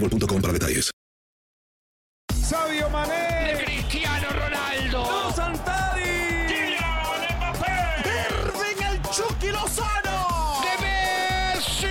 [0.00, 0.90] boostmobile.com para detalles.
[2.32, 3.64] Sabio Mané.
[3.64, 5.32] Cristiano Ronaldo.
[5.34, 6.46] Santari.
[6.48, 7.74] Kylian Mbappé.
[8.30, 10.62] Irving el Chucky Lozano.
[10.62, 11.88] De Messi.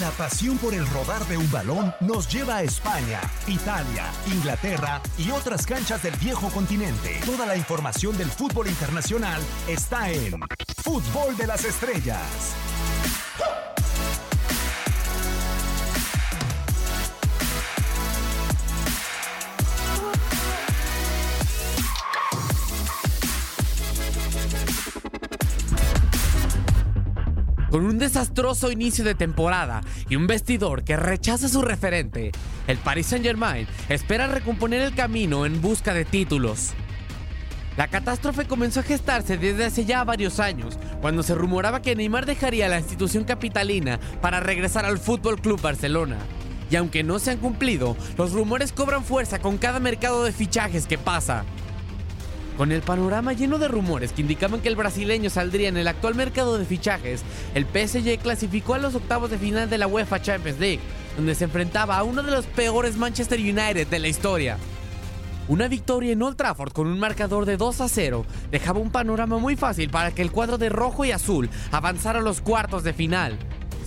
[0.00, 5.30] La pasión por el rodar de un balón nos lleva a España, Italia, Inglaterra y
[5.30, 7.20] otras canchas del viejo continente.
[7.26, 10.40] Toda la información del fútbol internacional está en
[10.82, 12.54] Fútbol de las Estrellas.
[27.70, 32.32] Con un desastroso inicio de temporada y un vestidor que rechaza a su referente,
[32.66, 36.72] el Paris Saint-Germain espera recomponer el camino en busca de títulos.
[37.76, 42.24] La catástrofe comenzó a gestarse desde hace ya varios años, cuando se rumoraba que Neymar
[42.24, 46.16] dejaría la institución capitalina para regresar al Fútbol Club Barcelona.
[46.70, 50.86] Y aunque no se han cumplido, los rumores cobran fuerza con cada mercado de fichajes
[50.86, 51.44] que pasa.
[52.58, 56.16] Con el panorama lleno de rumores que indicaban que el brasileño saldría en el actual
[56.16, 57.22] mercado de fichajes,
[57.54, 60.80] el PSG clasificó a los octavos de final de la UEFA Champions League,
[61.14, 64.58] donde se enfrentaba a uno de los peores Manchester United de la historia.
[65.46, 69.38] Una victoria en Old Trafford con un marcador de 2 a 0 dejaba un panorama
[69.38, 72.92] muy fácil para que el cuadro de rojo y azul avanzara a los cuartos de
[72.92, 73.38] final.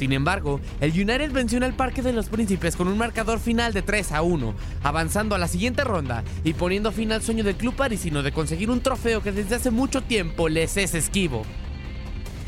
[0.01, 3.71] Sin embargo, el United venció en el Parque de los Príncipes con un marcador final
[3.71, 7.55] de 3 a 1, avanzando a la siguiente ronda y poniendo fin al sueño del
[7.55, 11.43] club parisino de conseguir un trofeo que desde hace mucho tiempo les es esquivo.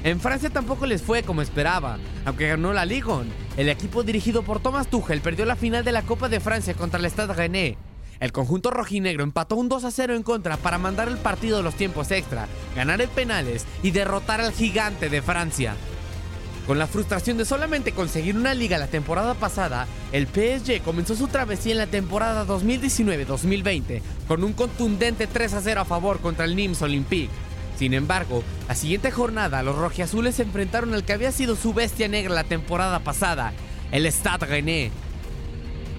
[0.03, 3.25] En Francia tampoco les fue como esperaba, aunque ganó la Ligue 1.
[3.58, 7.00] El equipo dirigido por Thomas Tuchel perdió la final de la Copa de Francia contra
[7.00, 7.78] el Stade Rennais.
[8.19, 11.62] El conjunto rojinegro empató un 2 a 0 en contra para mandar el partido a
[11.62, 15.75] los tiempos extra, ganar en penales y derrotar al gigante de Francia.
[16.68, 21.28] Con la frustración de solamente conseguir una liga la temporada pasada, el PSG comenzó su
[21.28, 26.56] travesía en la temporada 2019-2020 con un contundente 3 a 0 a favor contra el
[26.56, 27.29] Nims Olympique.
[27.78, 32.07] Sin embargo, la siguiente jornada los rojiazules se enfrentaron al que había sido su bestia
[32.07, 33.51] negra la temporada pasada,
[33.91, 34.92] el Stade Rennais.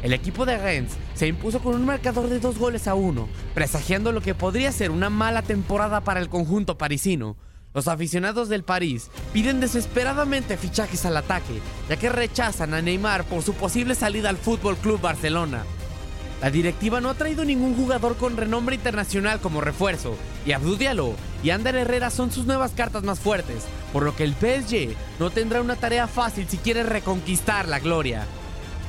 [0.03, 4.13] El equipo de Rennes se impuso con un marcador de dos goles a uno, presagiando
[4.13, 7.37] lo que podría ser una mala temporada para el conjunto parisino.
[7.75, 13.43] Los aficionados del París piden desesperadamente fichajes al ataque, ya que rechazan a Neymar por
[13.43, 15.65] su posible salida al Fútbol Club Barcelona.
[16.41, 20.15] La directiva no ha traído ningún jugador con renombre internacional como refuerzo,
[20.47, 24.23] y Abdou Diallo y Ander Herrera son sus nuevas cartas más fuertes, por lo que
[24.23, 28.25] el PSG no tendrá una tarea fácil si quiere reconquistar la gloria.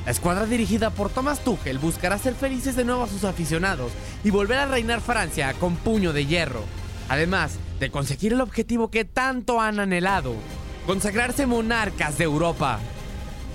[0.04, 3.90] La escuadra dirigida por Thomas Tuchel buscará ser felices de nuevo a sus aficionados
[4.22, 6.62] y volver a reinar Francia con puño de hierro.
[7.08, 10.34] Además de conseguir el objetivo que tanto han anhelado,
[10.86, 12.80] consagrarse monarcas de Europa.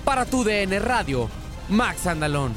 [0.04, 1.28] Para tu DN Radio,
[1.68, 2.54] Max Andalón.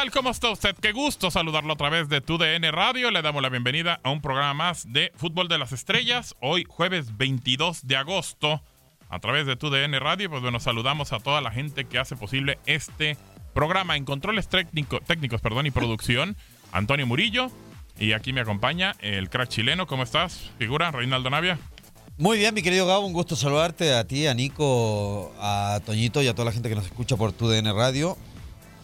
[0.00, 0.10] Tal?
[0.12, 0.74] ¿Cómo está usted?
[0.80, 3.10] Qué gusto saludarlo a través de TUDN Radio.
[3.10, 6.34] Le damos la bienvenida a un programa más de Fútbol de las Estrellas.
[6.40, 8.62] Hoy, jueves 22 de agosto,
[9.10, 10.30] a través de TUDN Radio.
[10.30, 13.18] Pues bueno, saludamos a toda la gente que hace posible este
[13.52, 16.34] programa en controles técnico- técnicos perdón, y producción.
[16.72, 17.50] Antonio Murillo.
[17.98, 19.86] Y aquí me acompaña el crack chileno.
[19.86, 20.90] ¿Cómo estás, figura?
[20.92, 21.58] Reinaldo Navia.
[22.16, 26.28] Muy bien, mi querido Gabo, un gusto saludarte a ti, a Nico, a Toñito y
[26.28, 28.16] a toda la gente que nos escucha por tu DN Radio,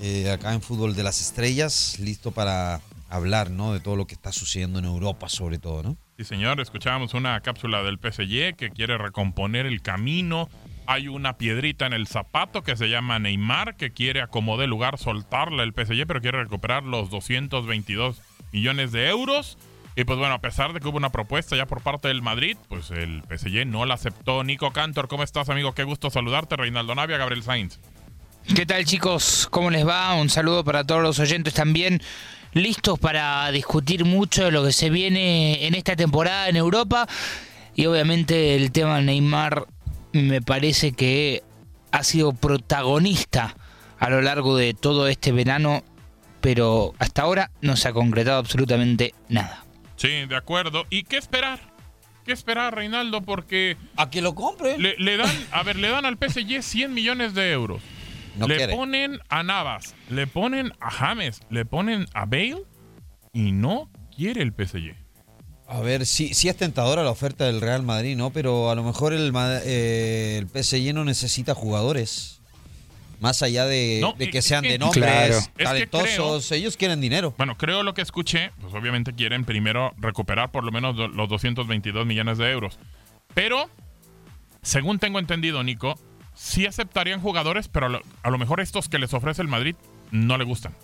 [0.01, 3.73] eh, acá en Fútbol de las Estrellas, listo para hablar, ¿no?
[3.73, 5.97] De todo lo que está sucediendo en Europa, sobre todo, ¿no?
[6.17, 10.49] Sí, señor, escuchábamos una cápsula del PSG que quiere recomponer el camino.
[10.87, 14.99] Hay una piedrita en el zapato que se llama Neymar, que quiere acomodar el lugar,
[14.99, 18.23] soltarla el PSG, pero quiere recuperar los 222
[18.53, 19.59] millones de euros.
[19.95, 22.57] Y pues bueno, a pesar de que hubo una propuesta ya por parte del Madrid,
[22.69, 24.45] pues el PSG no la aceptó.
[24.45, 25.73] Nico Cantor, ¿cómo estás, amigo?
[25.73, 26.57] Qué gusto saludarte.
[26.57, 27.81] Reinaldo Navia, Gabriel Sainz.
[28.55, 29.49] ¿Qué tal chicos?
[29.51, 30.15] ¿Cómo les va?
[30.15, 32.01] Un saludo para todos los oyentes también.
[32.53, 37.07] Listos para discutir mucho de lo que se viene en esta temporada en Europa.
[37.75, 39.67] Y obviamente el tema Neymar
[40.13, 41.43] me parece que
[41.91, 43.55] ha sido protagonista
[43.99, 45.83] a lo largo de todo este verano.
[46.41, 49.65] Pero hasta ahora no se ha concretado absolutamente nada.
[49.97, 50.85] Sí, de acuerdo.
[50.89, 51.59] ¿Y qué esperar?
[52.25, 53.23] ¿Qué esperar, Reinaldo?
[53.23, 54.79] Porque A que lo compre.
[54.79, 57.83] le, le dan, a ver, le dan al PSG 100 millones de euros.
[58.37, 58.75] No le quiere.
[58.75, 62.63] ponen a Navas, le ponen a James, le ponen a Bale
[63.33, 64.95] y no quiere el PSG.
[65.69, 68.31] A ver, sí, sí es tentadora la oferta del Real Madrid, ¿no?
[68.31, 69.33] Pero a lo mejor el,
[69.65, 72.41] eh, el PSG no necesita jugadores.
[73.19, 75.35] Más allá de, No, de que sean que- de nombres, Claro.
[75.39, 77.35] Es que talentosos, ellos quieren dinero.
[77.39, 82.05] Bueno, creo lo que escuché, pues obviamente quieren primero recuperar por lo menos los 222
[82.07, 82.79] millones de euros.
[83.35, 83.71] Pero,
[84.63, 85.99] según tengo entendido, Nico,
[86.37, 87.87] sí aceptarían jugadores, pero
[88.23, 89.75] a lo, mejor estos que les ofrece el Madrid
[90.13, 90.75] no le gustan.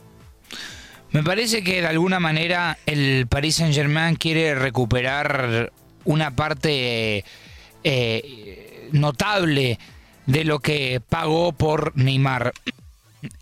[1.12, 5.70] Me parece que de alguna manera el Paris Saint Germain quiere recuperar
[6.04, 7.24] una parte
[7.84, 9.78] eh, notable
[10.26, 12.54] de lo que pagó por Neymar.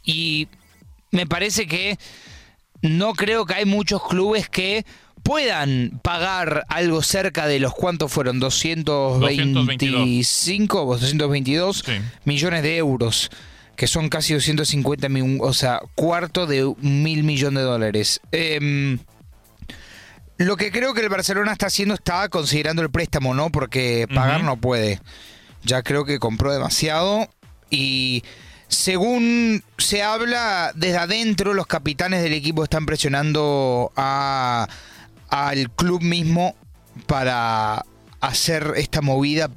[0.04, 0.48] Y
[1.12, 1.96] me parece que
[2.82, 4.84] no creo que hay muchos clubes que
[5.22, 11.92] puedan pagar algo cerca de los cuantos fueron 225 o 222 Sí.
[12.24, 13.30] millones de euros
[13.76, 18.20] que son casi 250 mil, o sea, cuarto de mil millón de dólares.
[18.30, 18.98] Em,
[20.36, 23.48] lo que creo que el Barcelona está haciendo está considerando el préstamo, ¿no?
[23.50, 25.00] Porque pagar no puede.
[25.64, 27.26] Ya creo que compró demasiado
[27.70, 28.22] y
[28.68, 34.68] según se habla desde adentro, los capitanes del equipo están presionando a,
[35.30, 36.54] al club mismo
[37.06, 37.84] para
[38.20, 39.48] hacer esta movida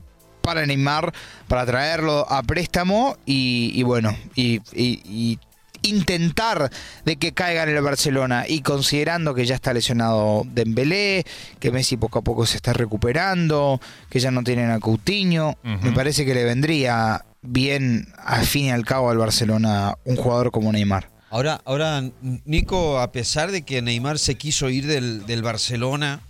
[0.42, 1.14] para Neymar,
[1.48, 5.40] para traerlo a préstamo y, y bueno, y, y- y
[5.86, 6.70] intentar
[7.04, 11.26] de que caiga en el Barcelona y considerando que ya está lesionado Dembélé,
[11.60, 15.92] que Messi poco a poco se está recuperando, que ya no tienen a Coutinho, me
[15.92, 20.72] parece que le vendría bien al fin y al cabo al Barcelona un jugador como
[20.72, 21.10] Neymar.
[21.34, 22.04] Ahora, ahora,
[22.46, 26.22] Nico, a pesar de que Neymar se quiso ir del, del Barcelona,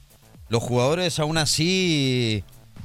[0.48, 2.42] los jugadores aún así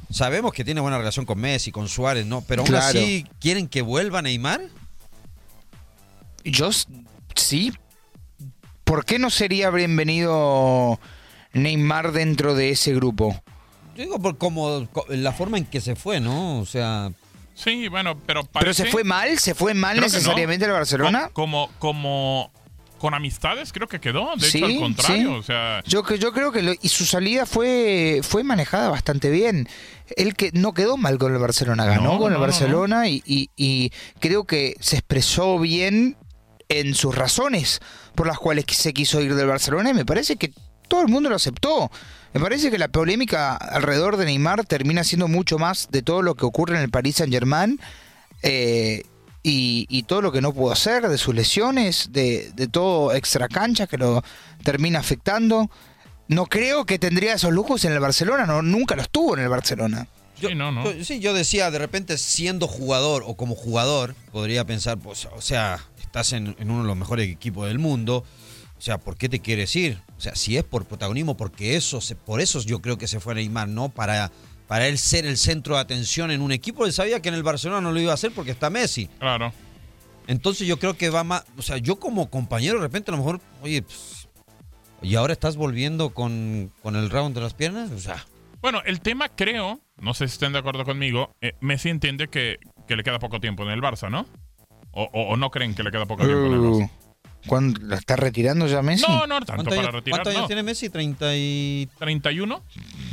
[0.09, 2.41] sabemos que tiene buena relación con Messi, con Suárez, ¿no?
[2.41, 2.85] Pero aún Claro.
[2.99, 4.59] así quieren que vuelva Neymar.
[6.43, 6.71] Yo
[7.35, 7.71] sí.
[8.83, 10.99] ¿Por qué no sería bienvenido
[11.53, 13.41] Neymar dentro de ese grupo?
[13.95, 16.59] Yo digo por como co- la forma en que se fue, ¿no?
[16.59, 17.13] O sea,
[17.61, 19.37] Sí, bueno, pero ¿Pero se fue mal?
[19.39, 20.73] ¿Se fue mal Creo necesariamente no.
[20.73, 21.27] el Barcelona?
[21.27, 22.51] Co- Como, como,
[22.99, 24.31] con amistades creo que quedó.
[24.37, 25.29] De Sí, hecho, al contrario.
[25.29, 25.35] sí.
[25.39, 29.67] O sea, Yo, yo creo que lo- y su salida fue, fue manejada bastante bien.
[30.15, 33.21] Él que no quedó mal con el Barcelona, ganó No, con el no, Barcelona Y,
[33.25, 36.15] y- y creo que se expresó bien
[36.69, 37.79] en sus razones
[38.15, 40.51] por las cuales se quiso ir del Barcelona y me parece que
[40.87, 41.91] todo el mundo lo aceptó.
[42.33, 46.35] Me parece que la polémica alrededor de Neymar termina siendo mucho más de todo lo
[46.35, 47.79] que ocurre en el Paris Saint Germain
[48.43, 49.03] eh,
[49.41, 53.47] y, y todo lo que no pudo hacer, de sus lesiones, de, de todo extra
[53.47, 54.23] cancha que lo
[54.63, 55.71] termina afectando.
[56.27, 59.49] No creo que tendría esos lujos en el Barcelona, no, nunca los tuvo en el
[59.49, 60.07] Barcelona.
[60.39, 60.91] sí, no, no.
[60.91, 65.41] yo- sí, yo decía, de repente siendo jugador o como jugador, podría pensar, pues, o
[65.41, 68.23] sea, estás en, en uno de los mejores equipos del mundo.
[68.77, 69.99] O sea, ¿por qué te quieres ir?
[70.19, 73.19] O sea, si es por protagonismo, porque eso, se- por eso yo creo que se
[73.21, 73.87] fue Neymar, ¿no?
[73.89, 74.31] Para,
[74.67, 76.85] para él ser el centro de atención en un equipo.
[76.85, 79.07] Él sabía que en el Barcelona no lo iba a hacer porque está Messi.
[79.19, 79.51] Claro.
[80.27, 83.17] Entonces yo creo que va más, o sea, yo como compañero de repente a lo
[83.17, 84.27] mejor, oye, pues,
[85.01, 88.25] y ahora estás volviendo con, con el round de las piernas, o sea,
[88.61, 92.57] Bueno, el tema creo, no sé si estén de acuerdo conmigo, eh, Messi entiende que,
[92.87, 94.27] que le queda poco tiempo en el Barça, ¿no?
[94.91, 96.91] O, o- o no creen que le queda poco tiempo en el Barça.
[97.47, 99.05] ¿Cuándo la está retirando ya Messi?
[99.07, 100.17] No, no tanto ¿cuántos para años, retirar.
[100.17, 100.47] cuántos años no.
[100.47, 100.89] tiene Messi?
[100.89, 101.89] 30 y...
[101.97, 102.61] 31,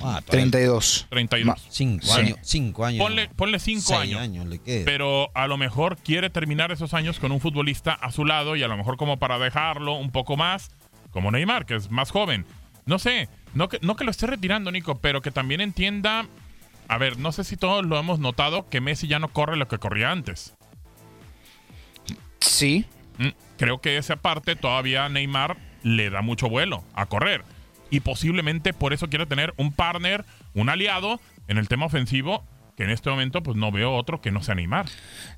[0.02, 1.06] Ah, todavía 32.
[1.08, 1.66] 32.
[1.70, 2.20] Cinco Sí.
[2.20, 3.02] años, cinco años.
[3.06, 4.46] Ponle, ponle cinco Seis años.
[4.46, 4.84] le queda.
[4.84, 8.62] Pero a lo mejor quiere terminar esos años con un futbolista a su lado y
[8.62, 10.70] a lo mejor como para dejarlo un poco más,
[11.12, 12.44] como Neymar, que es más joven.
[12.84, 16.26] No sé, no que, no que lo esté retirando, Nico, pero que también entienda.
[16.88, 19.66] A ver, no sé si todos lo hemos notado que Messi ya no corre lo
[19.68, 20.54] que corría antes.
[22.40, 22.86] Sí.
[23.18, 27.42] Mm, Creo que esa parte todavía Neymar le da mucho vuelo a correr.
[27.90, 32.44] Y posiblemente por eso quiere tener un partner, un aliado en el tema ofensivo,
[32.76, 34.84] que en este momento pues no veo otro que no sea Neymar.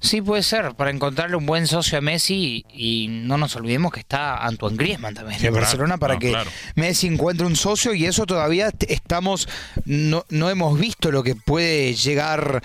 [0.00, 4.00] Sí, puede ser, para encontrarle un buen socio a Messi y no nos olvidemos que
[4.00, 5.54] está Antoine Griezmann también Sí, en.
[5.54, 6.50] Barcelona para No, que claro.
[6.74, 9.48] Messi encuentre un socio y eso todavía estamos,
[9.84, 12.62] no, no hemos visto lo que puede llegar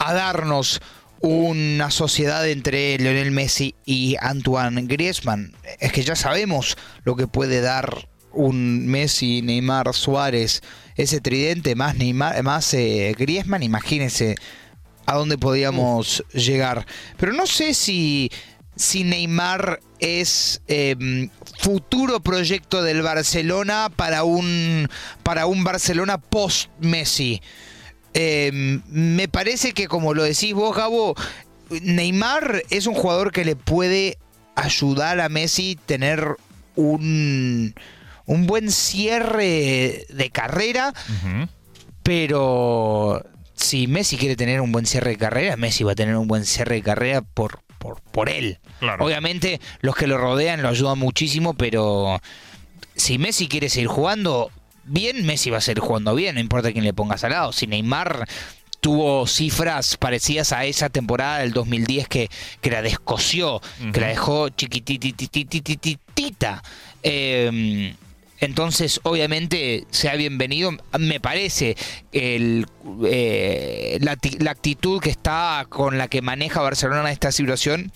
[0.00, 0.80] a darnos
[1.20, 5.52] una sociedad entre Lionel Messi y Antoine Griezmann.
[5.80, 10.62] Es que ya sabemos lo que puede dar un Messi, Neymar, Suárez,
[10.96, 14.36] ese tridente más Neymar, más eh, Griezmann, imagínense
[15.06, 16.86] a dónde podíamos llegar.
[17.16, 18.30] Pero no sé si,
[18.76, 20.96] si Neymar es eh,
[21.58, 24.88] futuro proyecto del Barcelona para un,
[25.22, 27.40] para un Barcelona post-Messi.
[28.14, 31.14] Eh, me parece que, como lo decís vos, Gabo,
[31.70, 34.18] Neymar es un jugador que le puede
[34.54, 36.36] ayudar a Messi tener
[36.74, 37.74] un,
[38.26, 40.92] un buen cierre de carrera,
[42.02, 43.24] pero
[43.54, 46.44] si Messi quiere tener un buen cierre de carrera, Messi va a tener un buen
[46.44, 48.58] cierre de carrera por, por, por él.
[48.80, 49.04] Claro.
[49.04, 52.20] Obviamente los que lo rodean lo ayudan muchísimo, pero
[52.96, 54.50] si Messi quiere seguir jugando
[54.88, 57.52] bien, Messi va a seguir jugando bien, no importa quién le pongas al lado.
[57.52, 58.26] Si Neymar
[58.80, 62.30] tuvo cifras parecidas a esa temporada del 2010 que,
[62.60, 63.60] que la descoció,
[63.92, 66.62] que la dejó chiquitititititita.
[67.02, 67.94] Eh,
[68.40, 70.70] entonces, obviamente, sea bienvenido.
[70.98, 71.76] Me parece
[72.12, 72.66] el,
[73.04, 77.92] eh, la, la actitud que está con la que maneja Barcelona esta situación.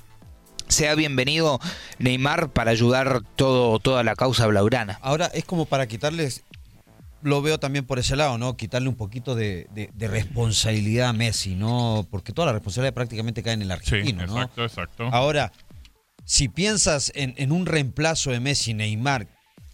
[0.68, 1.60] Sea bienvenido
[1.98, 4.98] Neymar para ayudar todo, toda la causa blaugrana.
[5.02, 6.44] Ahora es como para quitarles,
[7.22, 8.56] lo veo también por ese lado, ¿no?
[8.56, 12.06] Quitarle un poquito de, de- de responsabilidad a Messi, ¿no?
[12.10, 14.34] Porque toda la responsabilidad prácticamente cae en el Sí, argentino, ¿no?
[14.36, 15.08] exacto, exacto.
[15.12, 15.52] Ahora,
[16.24, 19.26] si piensas en, en un reemplazo de Messi, Neymar,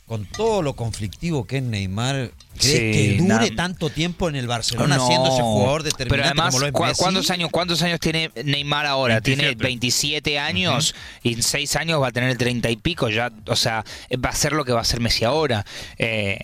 [0.07, 4.37] con todo lo conflictivo que es Neymar, ¿crees Sí, que dure na- tanto tiempo en
[4.37, 7.03] el Barcelona No, siendo ese jugador Pero determinante además, como lo es ¿cu- Messi?
[7.03, 9.21] ¿cuántos años, ¿cuántos años tiene Neymar ahora?
[9.21, 9.65] Tiene 27.
[9.67, 13.11] 27 años y en 6 años va a tener 30 y pico.
[13.11, 13.85] ya O sea,
[14.25, 15.67] va a ser lo que va a ser Messi ahora.
[15.99, 16.39] Eh,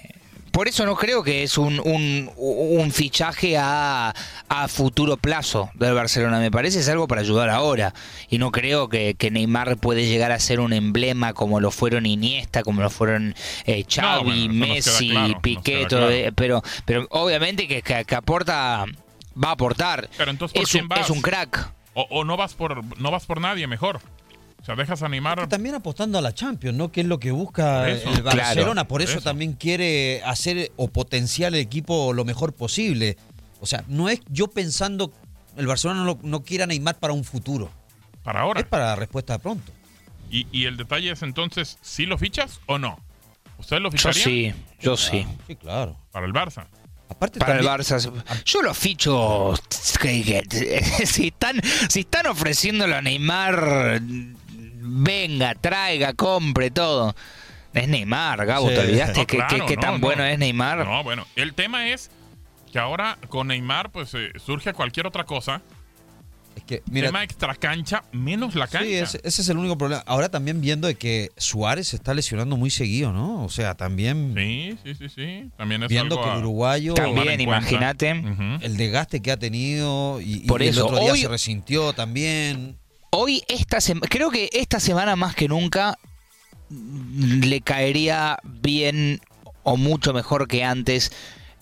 [0.55, 4.15] por eso no creo que es un, un, un fichaje a,
[4.49, 6.39] a futuro plazo del Barcelona.
[6.39, 7.93] Me parece es algo para ayudar ahora.
[8.31, 12.07] Y no creo que, que Neymar puede llegar a ser un emblema como lo fueron
[12.07, 13.35] Iniesta, como lo fueron
[13.67, 16.11] eh, Xavi, bueno, Messi, claro, Piqué, todo, claro.
[16.13, 18.85] eh, pero, pero obviamente que, que- que aporta,
[19.37, 20.09] va a aportar.
[20.17, 21.01] Pero entonces, ¿por es, quién un, vas?
[21.01, 21.69] es un crack.
[21.95, 24.01] O, o no vas por no vas por nadie mejor.
[24.65, 25.47] O sea, dejas a Neymar.
[25.47, 26.91] También apostando a la Champions, ¿no?
[26.91, 28.09] Que es lo que busca eso.
[28.09, 28.55] el Barcelona.
[28.55, 29.21] Claro, por por eso, eso.
[29.21, 33.19] también quiere hacer o potenciar el equipo lo mejor posible.
[33.61, 35.13] O sea, no es yo pensando,
[35.59, 37.71] el Barcelona no, quiere a Neymar para un futuro.
[38.23, 38.61] Para ahora.
[38.61, 39.71] Es para respuesta pronto.
[40.31, 42.99] Y, y el detalle es entonces, ¿sí lo fichas o no?
[43.59, 44.25] ¿Ustedes lo Yo ficharían?
[44.25, 45.27] sí, yo sí.
[45.47, 45.95] Sí, claro.
[46.11, 46.69] Para el Barça.
[47.11, 48.01] Aparte Para el Barça.
[48.47, 49.53] Yo lo ficho.
[51.05, 54.01] Si están, si están ofreciéndolo a Neymar,
[54.85, 57.15] venga, traiga, compre todo.
[57.73, 58.75] Es Neymar, Gabo, Sí.
[58.75, 59.99] ¿te olvidaste No, que, claro, que- que no, tan no.
[60.01, 60.85] bueno es Neymar?
[60.87, 61.27] No, bueno.
[61.35, 62.11] El tema es
[62.73, 65.61] que ahora con Neymar, pues eh, surge cualquier otra cosa.
[66.55, 68.87] Es que, mira, tema extra cancha, menos la cancha.
[68.87, 70.05] Sí, ese, ese es el único problema.
[70.07, 73.43] Ahora también viendo de que Suárez se está lesionando muy seguido, ¿no?
[73.45, 75.51] O sea, también Sí, sí, sí, sí.
[75.57, 78.11] También es viendo algo que el uruguayo, También, imagínate.
[78.61, 81.93] El desgaste que ha tenido y, y Por el eso, otro día hoy- se resintió
[81.93, 82.77] también.
[83.17, 83.79] Hoy, esta
[84.09, 85.97] creo que esta semana más que nunca
[86.69, 89.21] mm, le caería bien
[89.63, 91.13] o mucho mejor que antes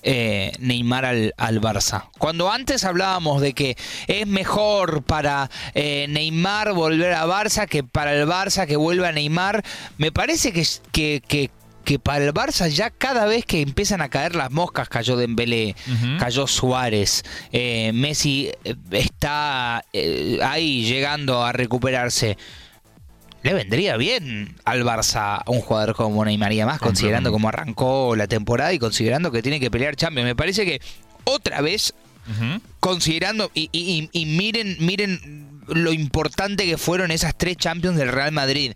[0.03, 2.09] eh, Neymar al, al Barça.
[2.17, 8.15] Cuando antes hablábamos de que es mejor para eh, Neymar volver a Barça que para
[8.15, 9.63] el Barça que vuelva a Neymar,
[9.99, 11.51] me parece que, que, que,
[11.85, 15.75] que para el Barça ya cada vez que empiezan a caer las moscas, cayó Dembélé,
[16.19, 17.23] cayó Suárez,
[17.53, 22.37] eh, Messi eh, está eh, ahí llegando a recuperarse.
[23.43, 28.29] le vendría bien al Barça un jugador como Neymar y además considerando cómo arrancó la
[28.29, 30.27] temporada y considerando que tiene que pelear Champions.
[30.27, 30.81] Me parece que
[31.25, 31.93] otra vez,
[32.81, 38.09] considerando, y, y- y- y miren, miren lo importante que fueron esas tres Champions del
[38.13, 38.73] Real Madrid.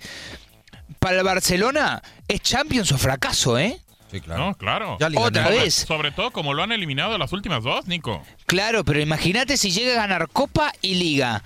[0.99, 3.79] Para el Barcelona es Champions o fracaso, ¿eh?
[4.11, 4.47] Sí, claro.
[4.47, 4.97] No, claro.
[5.01, 5.75] Ya Liga Otra sobre, vez.
[5.75, 8.23] Sobre todo como lo han eliminado las últimas dos, Nico.
[8.47, 11.43] Claro, pero imagínate si llega a ganar Copa y Liga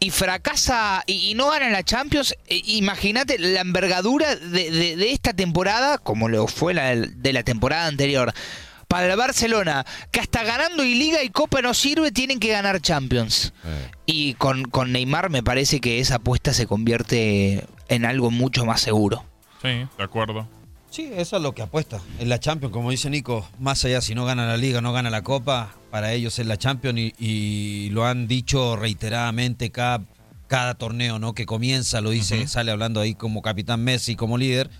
[0.00, 5.12] y fracasa y, y no gana la Champions, eh, imagínate la envergadura de, de- de
[5.12, 8.32] esta temporada, como lo fue la de la temporada anterior.
[8.88, 12.80] Para el Barcelona, que hasta ganando y Liga y Copa no sirve, tienen que ganar
[12.80, 13.52] Champions.
[14.06, 18.80] Y con, con Neymar me parece que esa apuesta se convierte en algo mucho más
[18.80, 19.24] seguro.
[19.62, 20.48] Sí, de acuerdo.
[20.90, 22.00] Sí, eso es lo que apuesta.
[22.20, 25.10] En la Champions, como dice Nico, más allá si no gana la Liga, no gana
[25.10, 30.02] la Copa, para ellos es la Champions y, y lo han dicho reiteradamente cada,
[30.46, 31.34] cada torneo ¿no?
[31.34, 34.70] que comienza, lo dice, sale hablando ahí como capitán Messi, como líder,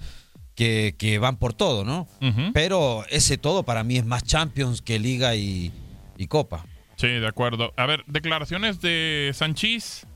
[0.55, 2.07] que, que van por todo, ¿no?
[2.53, 5.73] Pero ese todo para mí es más Champions que Liga y,
[6.17, 6.65] y Copa.
[6.97, 7.73] Sí, de acuerdo.
[7.77, 10.07] A ver, declaraciones de Sanchís.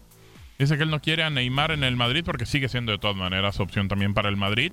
[0.58, 3.16] Dice que él no quiere a Neymar en el Madrid porque sigue siendo de todas
[3.16, 4.72] maneras opción también para el Madrid.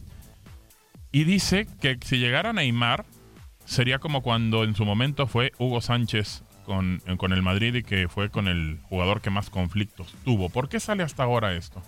[1.12, 3.06] Y dice que si llegara Neymar,
[3.66, 8.08] sería como cuando en su momento fue Hugo Sánchez con, con el Madrid y que
[8.10, 10.50] fue con el jugador que más conflictos tuvo.
[10.50, 11.84] ¿Por qué sale hasta ahora esto?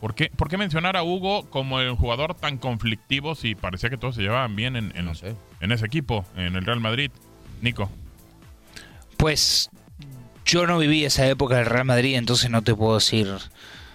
[0.00, 3.96] ¿Por qué, por qué mencionar a Hugo como el jugador tan conflictivo si parecía que
[3.96, 5.10] todos se llevaban bien en, en,
[5.60, 7.10] en ese equipo, en el Real Madrid?
[7.62, 7.90] Nico.
[9.16, 9.70] Pues
[10.52, 13.26] yo no viví esa época del Real Madrid, entonces no te puedo decir,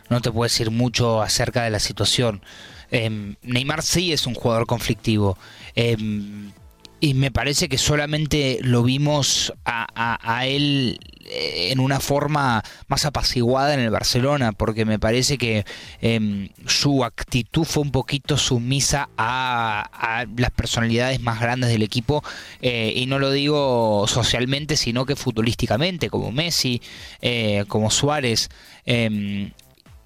[0.09, 2.41] no te puedo decir mucho acerca de la situación.
[2.89, 5.37] Em, Neymar sí es un jugador conflictivo.
[5.75, 6.51] em,
[6.99, 13.05] y me parece que solamente lo vimos a, a- él eh, en una forma más
[13.05, 15.65] apaciguada en el Barcelona, porque me parece que
[16.01, 22.23] em, su actitud fue un poquito sumisa a, a las personalidades más grandes del equipo,
[22.61, 26.81] eh, y no lo digo socialmente, sino que futbolísticamente, como Messi,
[27.21, 28.49] eh, como Suárez.
[28.85, 29.51] em,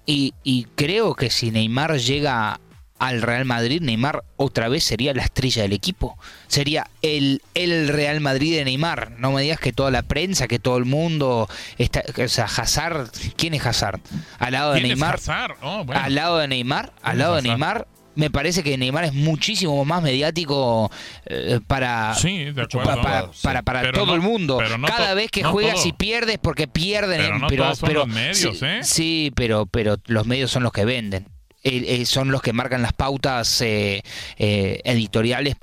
[0.04, 2.60] y, y creo que si Neymar llega
[3.04, 6.16] al Real Madrid, Neymar otra vez sería la estrella del equipo.
[6.46, 9.12] Sería el, el Real Madrid de Neymar.
[9.18, 12.04] No me digas que toda la prensa, que todo el mundo está.
[12.22, 14.00] O sea, Hazard, ¿quién es Hazard?
[14.38, 15.14] Al lado de ¿Quién es Neymar.
[15.16, 15.56] Hazard?
[15.62, 16.00] Oh, bueno.
[16.00, 17.44] Al lado de Neymar, al ¿Quién lado de es?
[17.44, 17.88] Neymar.
[18.14, 20.90] Me parece que Neymar es muchísimo más mediático
[21.24, 23.02] eh, para, Sí, de pa- acuerdo.
[23.02, 24.58] para, para, para Pero todo no- el mundo.
[24.58, 25.86] pero no Cada vez que no juegas todo.
[25.88, 27.20] y pierdes porque pierden.
[27.22, 28.80] Pero en- no pero, todos son pero- los medios, sí, ¿eh?
[28.84, 31.26] Sí, pero, pero los medios son los que venden.
[31.64, 34.02] Eh, eh, son los que marcan las pautas eh,
[34.36, 35.56] eh, editoriales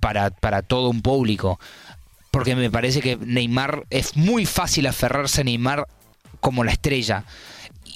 [0.00, 1.58] para, para todo un público.
[2.30, 5.86] Porque me parece que Neymar es muy fácil aferrarse a Neymar
[6.40, 7.24] como la estrella.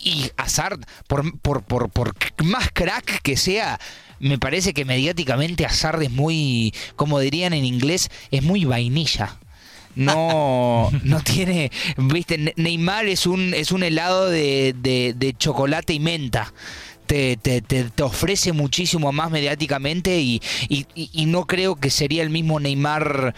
[0.04, 3.78] Y Hazard, por, por, por, por más crack que sea,
[4.18, 9.36] me parece que mediáticamente Hazard es muy, como dirían en inglés, es muy vainilla.
[9.94, 15.92] No, no tiene, viste, Ne- Neymar es un, es un helado de, de- de chocolate
[15.92, 16.52] y menta.
[17.12, 20.86] Te, ofrece muchísimo más mediáticamente y, y-
[21.26, 23.34] no creo que sería el mismo Neymar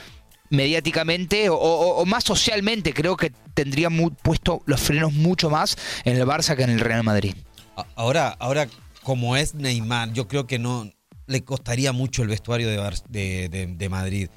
[0.49, 2.93] mediáticamente o, más socialmente.
[2.95, 3.89] Creo que tendría
[4.23, 7.35] puesto los frenos mucho más en el Barça que en el Real Madrid.
[7.97, 8.69] Ahora, ahora
[9.03, 10.89] como es Neymar, yo creo que no
[11.27, 14.29] le costaría mucho el vestuario de- de Madrid.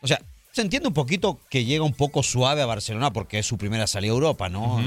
[0.00, 0.20] O sea,
[0.56, 3.86] se entiende un poquito que llega un poco suave a Barcelona porque es su primera
[3.86, 4.80] salida a Europa, ¿no?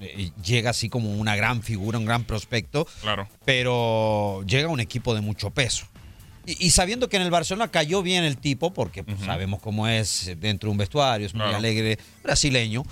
[0.00, 2.86] Eh, Llega así como una gran figura, un gran prospecto.
[3.02, 3.28] Claro.
[3.44, 5.86] Pero llega un equipo de mucho peso.
[6.46, 9.88] Y, y sabiendo que en el Barcelona cayó bien el tipo, porque pues, sabemos cómo
[9.88, 11.56] es dentro de un vestuario, es muy Claro.
[11.56, 12.84] alegre, brasileño.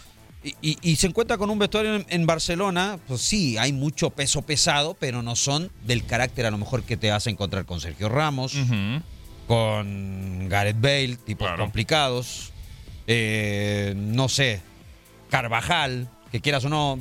[0.43, 4.11] Y, y- y se encuentra con un vestuario en, en Barcelona, pues sí, hay mucho
[4.11, 7.81] peso pesado, pero no son del carácter a lo mejor que te hace encontrar con
[7.81, 8.55] Sergio Ramos,
[9.47, 12.53] con Gareth Bale, tipos complicados,
[13.07, 14.61] eh, no sé,
[15.31, 16.99] Carvajal, que quieras o no.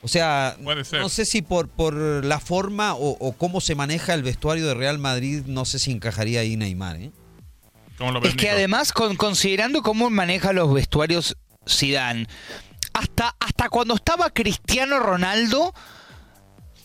[0.00, 0.56] O sea,
[0.92, 4.74] no sé si por, por la forma o, o cómo se maneja el vestuario de
[4.74, 6.96] Real Madrid, no sé si encajaría ahí Neymar.
[6.96, 7.10] ¿eh?
[7.98, 8.56] ¿Cómo lo ves, Es que Nico?
[8.56, 11.36] además, con- considerando cómo maneja los vestuarios
[11.68, 12.28] Zidane,
[12.92, 15.74] hasta, hasta cuando estaba Cristiano Ronaldo,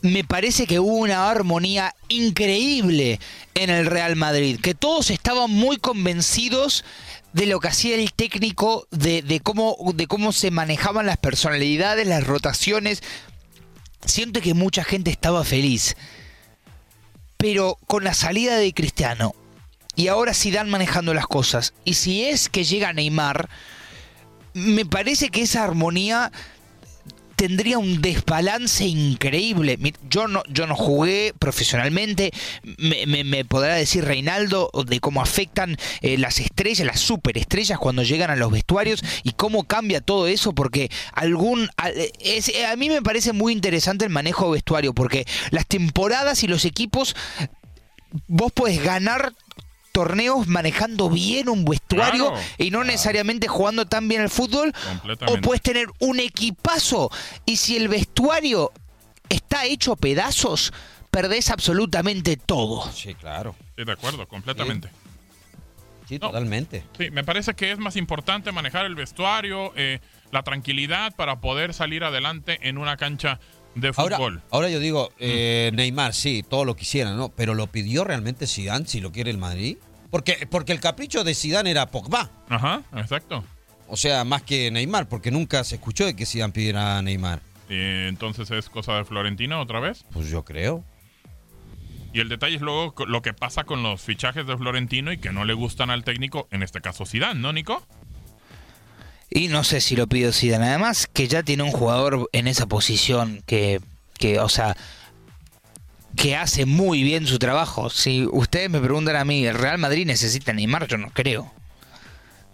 [0.03, 3.21] me parece que hubo una armonía increíble
[3.55, 6.83] en el Real Madrid, que todos estaban muy convencidos
[7.31, 12.05] de lo que hacía el técnico, de, de cómo, de cómo se manejaban las personalidades,
[12.05, 13.01] las rotaciones.
[14.05, 15.95] Siento que mucha gente estaba feliz.
[17.37, 19.33] Pero con la salida de Cristiano
[19.95, 23.47] y ahora Zidane manejando las cosas, y si es que llega Neymar,
[24.53, 26.31] me parece que esa armonía
[27.35, 29.77] tendría un desbalance increíble.
[30.09, 32.31] Yo no, yo no jugué profesionalmente,
[32.77, 38.03] me, me- me podrá decir Reinaldo de cómo afectan eh, las estrellas, las superestrellas cuando
[38.03, 42.75] llegan a los vestuarios y cómo cambia todo eso, porque algún a, es- eh, a
[42.75, 47.15] mí me parece muy interesante el manejo de vestuario, porque las temporadas y los equipos
[48.27, 49.33] vos podés ganar
[49.93, 52.45] torneos manejando bien un vestuario Claro.
[52.57, 54.73] y no necesariamente jugando tan bien al fútbol
[55.27, 57.09] o puedes tener un equipazo
[57.45, 58.71] y si el vestuario
[59.29, 60.73] está hecho pedazos
[61.11, 63.55] perdés absolutamente todo Sí, claro.
[63.77, 64.89] Sí, de acuerdo, completamente.
[66.09, 66.83] Sí, totalmente.
[66.97, 69.99] Sí, me parece que es más importante manejar el vestuario, eh,
[70.31, 73.39] la tranquilidad para poder salir adelante en una cancha
[73.75, 74.41] de Ahora, fútbol.
[74.51, 77.29] ahora yo digo, eh, Neymar, sí, todo lo quisiera, ¿no?
[77.29, 79.77] Pero lo pidió realmente Zidane si lo quiere el Madrid.
[80.11, 82.29] Porque, porque el capricho de Zidane era Pogba.
[82.49, 83.43] Ajá, exacto.
[83.87, 87.41] O sea, más que Neymar, porque nunca se escuchó de que Zidane pidiera a Neymar.
[87.69, 90.05] Eh, entonces es cosa de Florentino otra vez.
[90.11, 90.83] Pues yo creo.
[92.13, 95.31] Y el detalle es luego lo que pasa con los fichajes de Florentino y que
[95.31, 97.83] no le gustan al técnico, en este caso Zidane, ¿no, Nico?
[99.33, 102.67] Y no sé si lo pido Zidane además que ya tiene un jugador en esa
[102.67, 103.81] posición que,
[104.19, 104.77] que o sea
[106.15, 110.05] que hace muy bien su trabajo si ustedes me preguntan a mí el Real Madrid
[110.05, 111.51] necesita a Neymar yo no creo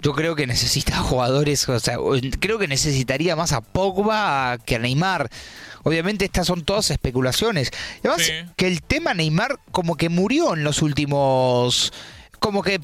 [0.01, 1.97] yo creo que necesita jugadores, o sea,
[2.39, 5.29] creo que necesitaría más a Pogba que a Neymar.
[5.83, 7.69] Obviamente estas son todas especulaciones.
[8.01, 8.31] Y además Sí.
[8.55, 11.91] que el tema Neymar como que murió en los últimos...
[12.39, 12.79] Como que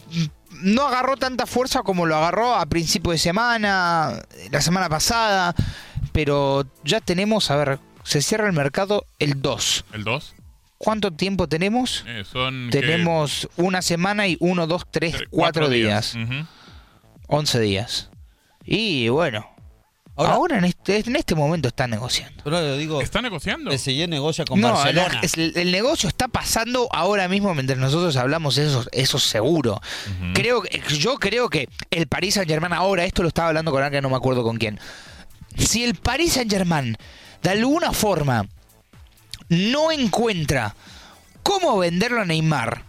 [0.61, 5.53] no agarró tanta fuerza como lo agarró a principio de semana, la semana pasada.
[6.11, 9.85] Pero ya tenemos, a ver, se cierra el mercado el 2.
[9.93, 10.33] El 2.
[10.77, 12.03] ¿Cuánto tiempo tenemos?
[12.07, 16.15] Eh, son que- Tenemos una semana y uno, dos, tres, tre- cuatro, días.
[16.15, 16.45] Ujú.
[17.27, 18.09] 11 días.
[18.63, 19.47] Y bueno,
[20.15, 22.41] ahora, en, este, en este momento está negociando.
[22.43, 23.71] Pero yo digo, Está negociando.
[23.71, 25.21] PSG negocia con no, Barcelona.
[25.21, 29.81] la- el, negocio está pasando ahora mismo mientras nosotros hablamos, eso, eso seguro.
[30.33, 33.83] Creo que- Yo creo que el Paris Saint Germain, ahora esto lo estaba hablando con
[33.83, 34.79] alguien, no me acuerdo con quién.
[35.57, 36.95] Si el Paris Saint Germain
[37.41, 38.47] de alguna forma
[39.49, 40.75] no encuentra
[41.43, 42.83] cómo venderlo a Neymar,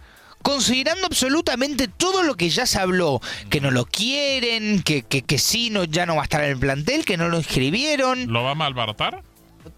[0.47, 5.37] considerando absolutamente todo lo que ya se habló, que no lo quieren, que, que, que
[5.39, 8.43] sí, no, ya no va a estar en el plantel, que no lo inscribieron, ¿Lo
[8.43, 9.23] va a malbaratar?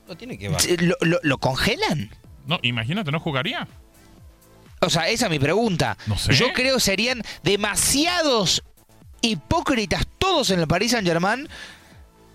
[0.07, 2.11] No tiene que ¿lo, lo- lo congelan?
[2.45, 3.67] No, imagínate, no jugaría.
[4.81, 5.97] O sea, esa es mi pregunta.
[6.05, 6.33] No sé.
[6.35, 8.61] Yo creo que serían demasiados
[9.21, 11.49] hipócritas todos en el Paris Saint Germain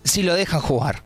[0.02, 1.04] si lo dejan jugar.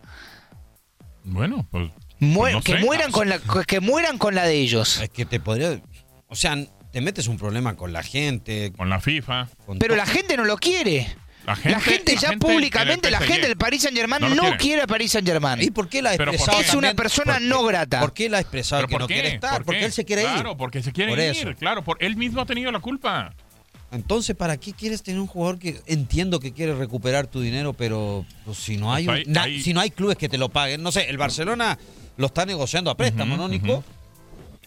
[1.24, 1.90] Bueno, pues.
[2.34, 2.78] Pues no que sé.
[2.84, 5.00] mueran con la que mueran con la de ellos.
[5.02, 5.80] Es que te podría.
[6.28, 6.56] O sea,
[6.98, 8.72] te metes un problema con la gente.
[8.76, 9.46] Con la FIFA.
[9.78, 11.06] Pero la gente no lo quiere.
[11.46, 14.20] La gente, La gente la ya gente públicamente, en la gente del Paris Saint Germain
[14.20, 14.82] No no, quiere.
[14.82, 15.62] a Paris Saint Germain.
[15.62, 16.14] ¿Y por qué la ha.
[16.60, 18.00] Es una persona ¿Por qué- no grata.
[18.00, 19.14] ¿Por qué la ha expresado ¿Pero que no qué?
[19.14, 19.52] quiere estar?
[19.58, 19.86] ¿Por Porque qué?
[19.86, 20.28] él se quiere ir.
[20.28, 21.56] Claro, porque se quiere Por ir.
[21.56, 23.32] Claro, por él mismo ha tenido la culpa.
[23.92, 28.26] Entonces, ¿para qué quieres tener un jugador que entiendo que quiere recuperar tu dinero, pero
[28.44, 30.36] pues, si no hay, Pues un- hay- na- hay- si no hay clubes que te
[30.36, 30.82] lo paguen?
[30.82, 31.78] No sé, el Barcelona
[32.16, 33.84] lo está negociando a préstamo, ¿no, Nico?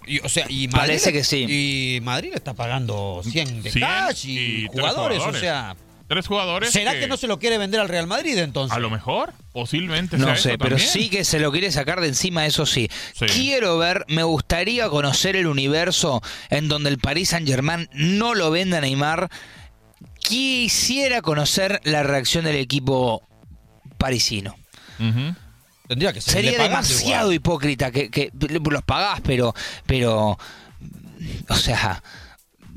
[0.06, 1.46] Y, o sea, y Madrid, Parece que sí.
[1.48, 5.38] Y Madrid le está pagando 100 de 100 cash y, jugadores, jugadores.
[5.38, 5.76] o sea...
[6.08, 6.72] Tres jugadores.
[6.72, 7.08] ¿Será que...
[7.08, 8.76] no se lo quiere vender al Real Madrid entonces?
[8.76, 10.90] A lo mejor, posiblemente No sea sé, eso pero también.
[10.90, 12.90] sí que se lo quiere sacar de encima, eso sí.
[13.14, 13.28] Sí.
[13.28, 18.52] Quiero ver, me gustaría conocer el universo en donde el Paris Saint Germain no lo
[18.52, 19.30] venda a Neymar.
[20.20, 23.26] Quisiera conocer la reacción del equipo
[23.98, 24.58] parisino.
[25.00, 25.34] Ujú.
[25.92, 29.54] Tendría que ser Sería demasiado hipócrita que, que los pagás, pero,
[29.86, 30.38] pero,
[31.50, 32.02] o sea,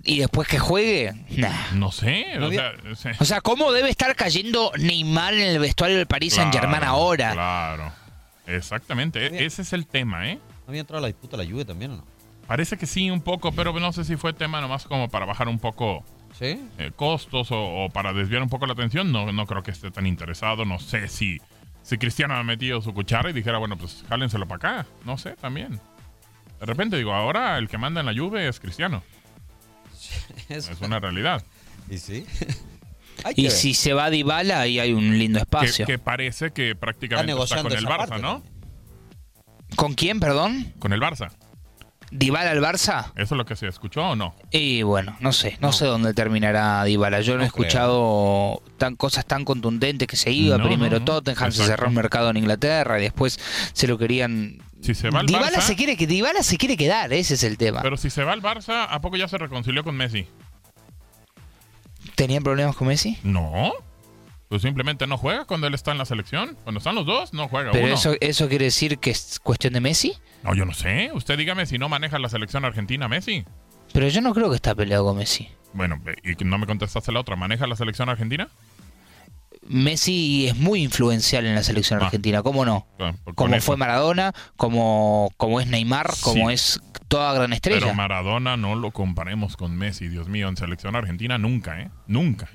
[0.03, 1.71] y después que juegue, nah.
[1.75, 2.27] No sé.
[2.41, 6.53] No o, sea, O ¿cómo debe estar cayendo Neymar en el vestuario del Paris Saint
[6.53, 7.35] Germain ahora?
[7.35, 7.93] Claro.
[8.49, 9.45] Exactamente.
[9.45, 10.41] Ese es el tema, ¿eh?
[10.67, 12.05] ¿No había entrado a la disputa la Juve también o no?
[12.49, 15.47] Parece que sí, un poco, pero no sé si fue tema nomás como para bajar
[15.47, 16.03] un poco
[16.37, 16.61] ¿Sí?
[16.79, 19.13] eh, costos o, o para desviar un poco la atención.
[19.13, 20.65] No, no creo que esté tan interesado.
[20.65, 21.41] No sé si,
[21.85, 24.87] si Cristiano ha metido su cuchara y dijera, bueno, pues jálenselo para acá.
[25.05, 25.79] No sé, también.
[26.59, 29.03] De repente digo, ahora el que manda en la Juve es Cristiano.
[30.49, 31.45] Es- Es una realidad.
[31.89, 32.27] ¿Y sí?
[33.25, 33.53] Hay que Y ver.
[33.53, 35.87] si se va Dybala, ahí hay un lindo Que, espacio.
[35.87, 38.33] que parece que prácticamente está negociando con el Barça, parte ¿no?
[38.43, 38.55] también.
[39.77, 40.73] ¿Con quién, perdón?
[40.81, 41.31] Con el Barça.
[42.11, 43.13] ¿Dybala al Barça?
[43.17, 44.35] ¿Eso es lo que se escuchó o no?
[44.51, 47.21] Y bueno, no sé, no, sé dónde terminará Dybala.
[47.21, 50.59] Yo no, No he escuchado tan cosas tan contundentes que se iba.
[50.59, 51.03] No, Primero.
[51.03, 53.39] Tottenham, se cerró el mercado en Inglaterra y después
[53.73, 54.59] se lo querían...
[54.81, 57.43] Si se va al Dybala Barça, se quiere que Dybala se quiere quedar, ese es
[57.43, 57.81] el tema.
[57.83, 60.27] pero si se va al Barça, ¿a poco ya se reconcilió con Messi?
[62.15, 63.19] ¿Tenían problemas con Messi?
[63.23, 63.73] No.
[64.49, 66.57] Pues simplemente no juega cuando él está en la selección.
[66.65, 67.95] Cuando están los dos, no juega Pero uno.
[67.95, 70.15] eso, eso quiere decir que es cuestión de Messi.
[70.43, 71.11] No, yo no sé.
[71.15, 73.45] Usted dígame si no maneja la selección argentina Messi.
[73.93, 75.49] Pero yo no creo que está peleado con Messi.
[75.73, 77.37] Bueno, y no me contestaste la otra.
[77.37, 78.49] ¿Maneja la selección argentina?
[79.67, 82.07] Messi es muy influencial en la selección Ah.
[82.07, 82.87] argentina, ¿cómo no?
[82.99, 83.65] Con Como eso.
[83.67, 86.55] fue Maradona, como, como es Neymar, como Sí.
[86.55, 87.81] es toda gran estrella.
[87.81, 90.49] Pero Maradona no lo comparemos con Messi, Dios mío.
[90.49, 91.91] En selección argentina nunca, ¿eh?
[92.07, 92.51] Nunca.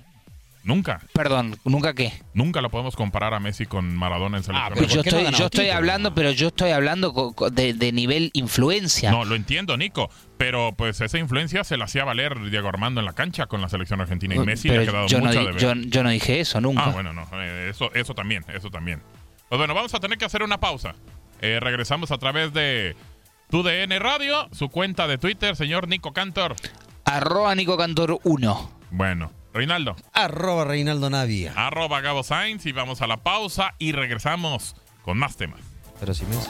[0.69, 1.01] Nunca.
[1.13, 2.13] Perdón, ¿nunca qué?
[2.35, 5.45] Nunca lo podemos comparar a Messi con Maradona en selección Ah, Pero yo estoy, yo
[5.45, 9.09] estoy hablando, pero yo estoy hablando de, de nivel influencia.
[9.09, 10.11] No, lo entiendo, Nico.
[10.37, 13.67] Pero pues esa influencia se la hacía valer Diego Armando en la cancha con la
[13.69, 14.35] selección argentina.
[14.35, 15.61] Y Messi le ha quedado yo, no mucho di- de ver.
[15.61, 16.83] yo, yo no dije eso nunca.
[16.85, 17.27] Ah, bueno, no.
[17.33, 19.01] eh, Eso, eso también, eso también.
[19.49, 20.93] Pues bueno, vamos a tener que hacer una pausa.
[21.41, 22.95] Eh, regresamos a través de
[23.49, 26.55] TUDN Radio, su cuenta de Twitter, señor Nico Cantor.
[27.05, 28.71] Arroba Nico Cantor 1.
[28.91, 29.95] Bueno, Reinaldo.
[30.13, 31.53] Arroba Reinaldo Navia.
[31.55, 35.61] Arroba Gabo Sainz y vamos a la pausa y regresamos con más temas.
[35.99, 36.49] Pero si Messi.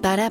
[0.00, 0.30] Para